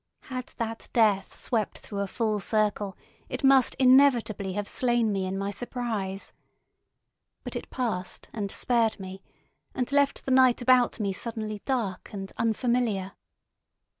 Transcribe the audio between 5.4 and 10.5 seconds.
surprise. But it passed and spared me, and left the